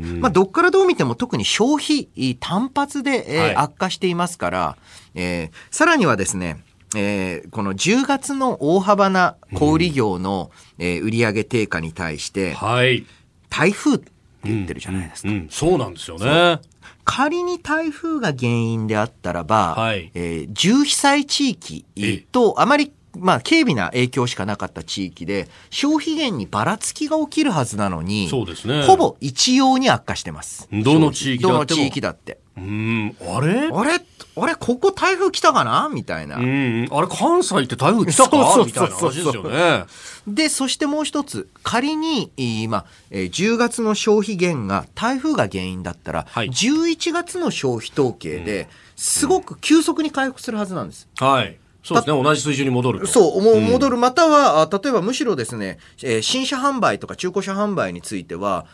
[0.00, 4.76] ーまあ、どっからどう見ても特に消費単発で、えー、はい、悪化していますから、
[5.16, 6.62] えー、さらにはですね
[6.96, 13.06] えー、この10月の大幅な小売業の、うん、えー、売上低下に対して、はい、
[13.48, 14.10] 台風って
[14.42, 15.28] 言ってるじゃないですか。
[15.28, 16.58] うんうん、そうなんですよね。
[17.04, 21.84] 仮に台風が原因であったらば、はい、えー、重被災地域
[22.32, 28.84] とあまりまあ、軽微な影響しかなかった地域で、消費源にばらつきが起きるはずなのに、そうですね。
[28.84, 30.68] ほぼ一様に悪化してます。
[30.70, 32.38] どの地域だってどの地域だって。
[32.56, 33.70] うん、あれ？
[33.72, 34.00] あれ？
[34.36, 34.54] あれ？
[34.54, 35.88] ここ台風来たかな？
[35.92, 36.36] みたいな。
[36.36, 38.64] うん、あれ関西って台風来たか？
[38.64, 39.84] みたいな話ですよね。
[40.28, 51.08] で、そしてもう一つ、仮に、今、えー、10月の消費減が台風が原因だったら、はい、11月の消費統計で、すごく急速に回復するはずなんです。
[51.18, 51.56] はい。
[51.82, 58.66] そうですね、同じ水準に戻るそう、もう戻る、または、例えばむしろですね、えー、新車販売とか中古車販売については、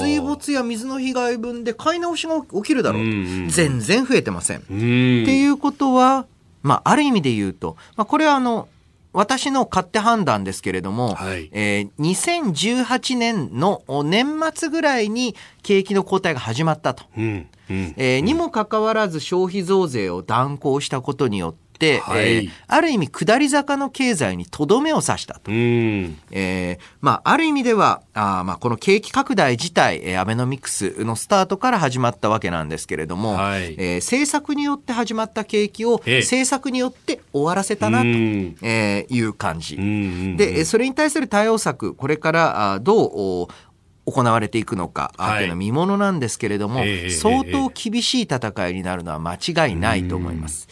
[0.00, 4.58] 水没や水の被害分で買い直しが起きるだろうと、全然増えてません。
[4.58, 6.26] っていうことは、
[6.62, 8.68] まあ、ある意味で言うと、まあ、これはあの、
[9.12, 17.04] 私の勝手判断ですけれども、はい、えー、2018年の年末ぐらいに景気の後退が始まったと。
[17.16, 25.50] うんうん、えー、にもかかわらず消費増税を断行したことによって、はい、えー、ある意味下り坂の経済にとどめを刺したと。
[25.50, 39.76] えー、まあ、ある意味ではあ、まあ、この景気拡大自体、えー、アベノミクスのスタートから始まったわけなんですけれども、はい、えー、政策によって始まった景気を政策によって終わらせたなと、えー、いう感じ。
[40.36, 43.48] で、それに対する対応策、これからあどう
[44.04, 50.68] 行われていくのか、はい、というのは見ものなんですけれども、えー、相当厳しい戦いになるのは間違いないと思います。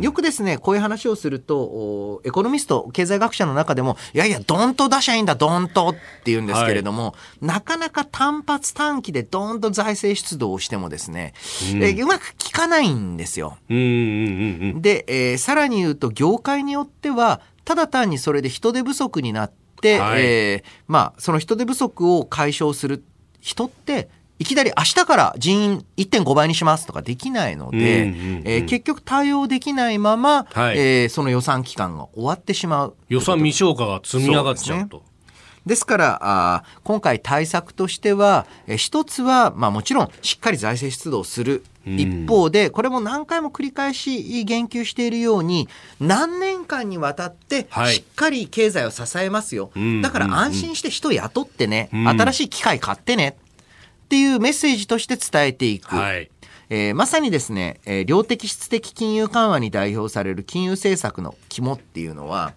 [0.00, 11.32] よくですね、こういう話をすると、エコノミスト、経済学者の中でも、いやいや、どんと出しゃいいんだ、どんとって言うんですけれども、はい、なかなか単発短期でどんと財政出動をしてもですね、
[11.74, 13.56] うえうまく効かないんですよ。
[13.68, 19.67] で、えー、さらに言うと、業界によっては、ただ単にそれで人手不足になって、
[19.98, 23.04] はい、えー、まあ、その人手不足を解消する
[23.40, 24.08] 人って、
[24.38, 28.12] いきなり明日から人員1.5倍にしますとかできないので、
[28.44, 32.96] え結局対応できないまま、はい、えー、その予算期間が終わってしまう。
[33.08, 35.02] 予算未消化が積み上がっちゃうと。
[35.68, 41.62] ですからあ今回対策としては、え一つは、まあ、もちろんしっかり財政出動する。
[41.86, 45.68] 一方で、これも何回も繰り返し言及しているように、
[46.00, 49.70] 何年間にわたってしっかり経済を支えますよ。
[50.02, 53.38] だから安心して人雇ってね、新しい機械買ってね
[54.04, 55.94] っていうメッセージとして伝えていく。
[55.94, 56.30] はい。
[56.70, 62.52] えー、まさにですね、えー、量的質的金融緩和に代表される金融政策の肝っていうのは、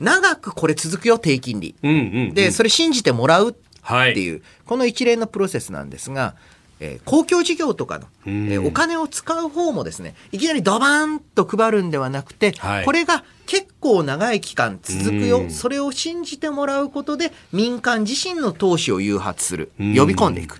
[0.00, 1.74] 長くこれ続くよ、低金利。
[1.82, 6.34] うんうんうん、で、それ信じてもらうっていう、はい、この一連のプロセスなんですが、
[6.80, 20.58] えー、公共事業とかの、えー、お金を使う方もですね、いきなりドバーンと配るんではなくて、はい、これが結構長い期間続くよ、それを信じてもらうことで民間自身の投資を誘発する、呼び込んでいく。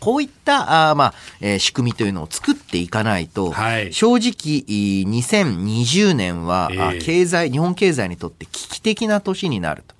[0.00, 4.64] こういったあ、まあえー、仕組みというのを作っていかないと、はい、正直
[5.06, 9.94] 2020年は、えー、経済日本経済にとって危機的な年になると。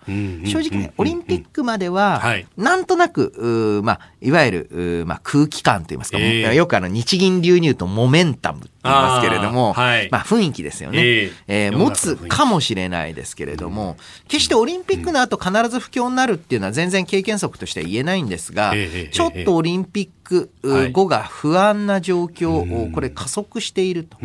[0.44, 2.22] 正直ね、オリンピックまでは、
[2.56, 13.96] なんとなく、まあ、いわゆる、まあ、空気感といいますか、えー、よくあの日銀流入とモメンタムと言いますけれども、はい、まあ、雰囲気ですよね、えー、えー、持つかもしれないですけれども、
[14.28, 18.74] 決してオリンピックの後必ず不況になるっていうのは全然経験則としては言えないんですが、
[19.10, 20.50] ちょっとオリンピック
[20.92, 24.18] 後が不安な状況をこれ加速していると、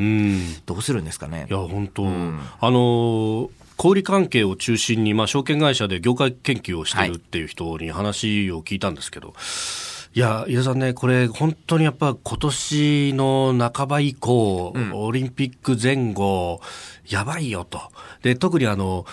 [0.66, 1.48] どうするんですかね。
[1.50, 9.38] いや本当、うん、あのー小売関係を中心に、まあ、証券会社で業界研究をしてるっていう人に話を聞いたんですけど、はい、
[10.18, 16.62] いや、伊田さんね、これ、本当にやっぱ今年の半ば以降、うん、オリンピック前後、
[17.08, 17.82] やばいよと。
[18.22, 19.06] で、特にあの、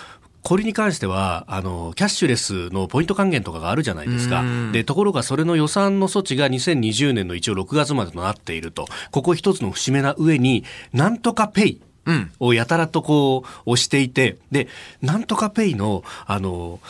[0.42, 4.44] 小売に関しては、あの、キャッシュレスのポイント還元とかがあるじゃないですか。
[4.72, 8.86] で、ところがそれの予算の措置が2020年の一応6月までとなっていると。
[9.12, 11.80] ここ一つの節目な上に、なんとかペイ。
[12.40, 14.68] をやたらとこう押していて、で、
[15.00, 16.80] なんとかペイの、あの、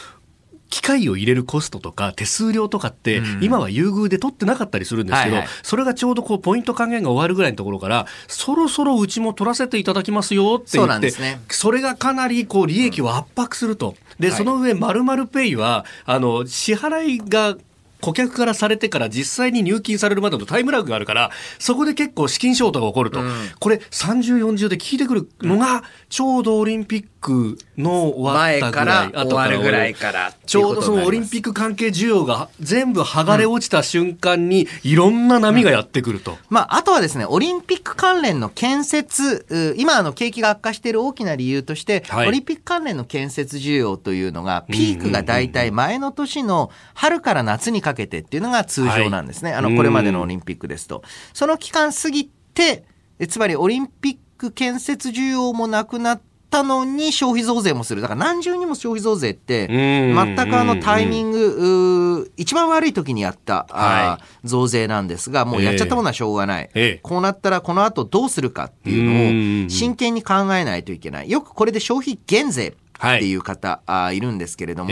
[0.72, 11.12] 機械を入れるコストとか手数料とかって、今は優遇で取ってなかったりするんですけど、それがちょうどこうポイント還元が終わるぐらいのところから、そろそろうちも取らせていただきますよって言って、
[11.50, 13.96] それがかなりこう利益を圧迫すると。
[14.18, 17.56] で、その上、まるまるペイは、あの、支払いが
[18.03, 23.22] 顧客からされてから実際に入金されるまでのタイムラグがあるから、そこで結構資金ショートが起こると。
[23.22, 30.35] うん、これ30、40で聞いてくるのが、ちょうどオリンピックの終わったぐらい、後からぐらいから。
[30.45, 36.33] ちょうどそのオリンピック関係需要が全部剥がれ落ちた瞬間に、いろんな波がやってくると。
[36.33, 39.47] うん、まあ、あとはですね、オリンピック関連の建設、
[39.79, 49.53] 今あの景気が悪化している大きな理由として、はい、オリンピック関連の建設需要というのが、ピークが大体前の年の春から夏にかけてっていうのが通常なんですね。
[49.53, 51.03] はい、あの、これまでのオリンピックですと。
[51.33, 52.85] その期間過ぎて、
[53.29, 56.20] つまりオリンピック建設需要もなくなっ
[56.53, 58.03] たのに消費増税もする。
[58.03, 66.70] だから何重にも消費増税って、全くあのタイミング、一番悪い時にやった、はい、増税なんですが、もうやっちゃったものはしょうがない。
[66.74, 71.30] えー、こうなったらこの後どうするかっていうのを真剣に考えないといけない。
[71.30, 74.90] よくこれで消費減税っていう方、はい、あいるんですけれども、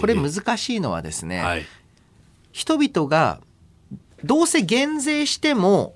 [0.00, 1.64] これ難しいのはですね、はい。
[2.52, 3.40] 人々が
[4.24, 5.94] どうせ減税しても、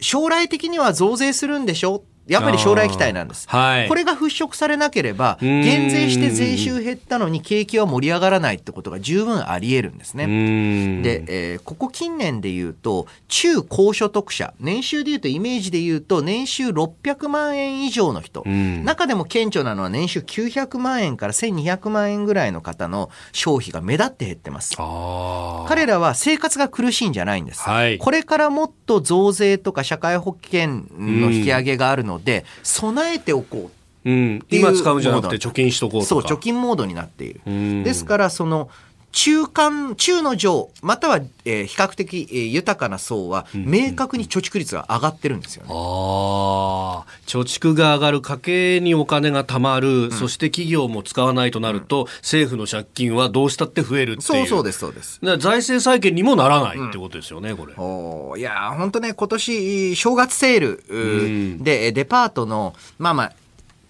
[0.00, 11.02] 将来的には増税するんでしょやっぱり将来期待なんです、はい、これが払拭されなければ減税して税収減ったのに景気は盛り上がらないってことが十分あり得るんですね。
[11.02, 18.44] で、えー、ここ近年で言うと中高所得者年収で言うとイメージで言うと年収600万円以上の人。
[18.46, 24.76] 中でも顕著なのは年収900万円から1200万円ぐらいの方の消費が目立って減ってます。
[24.76, 33.76] 彼らは生活が苦しいんじゃないんです、はい、これからもっと増税とか社会保険の引き上げがあるので備えておこう。
[34.02, 37.42] うん、今使うんじゃなくて貯金しとこうとそう貯金モードになっている。
[37.84, 38.70] ですからその
[39.12, 45.70] 中間、中の上、または、えー、比較的、えー、豊かな層は、明確に貯蓄率が上がってるんですよね。
[45.70, 54.22] うん、ああ、貯蓄が上がる、家計にお金が貯まる、うん、そして企業も使わないとなると、うん、政府の借金はどうしたって増えるっていう。
[54.22, 55.20] そうそうです、そうです。
[55.38, 57.74] 財政再建にもならないってことですよね、これ。
[57.76, 63.32] おいや、本当ね、今年、正月セールで、デパートの、まあまあ、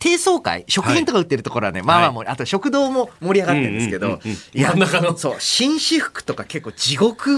[0.01, 4.18] 低層階、食品とか売ってるところはね、はい、まあまあも、あと食堂も盛り上がってるんですけど、
[4.55, 4.74] いや、
[5.16, 7.30] そう、紳士服とか結構地獄、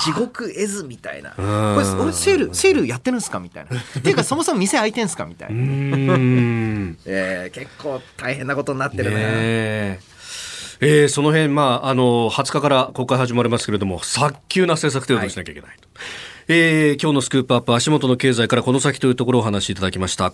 [0.00, 1.32] 地獄絵図みたいな。
[1.32, 1.46] これ、
[2.00, 3.76] 俺セール、セールやってるんですかみたいな。
[3.76, 5.56] っていうか、そもそも店開いてんすかみたいな。
[7.06, 9.98] えー、結構大変なことになってるね。
[10.84, 15.88] えー、その辺、まあ、あの、20日から国会始まりますけれども、早急な政策提言をしなきゃいけないと。
[15.88, 16.06] はい、
[16.48, 20.32] えー、今日のスクープアップ、足元の経済からこの先というところをお話しいただきました。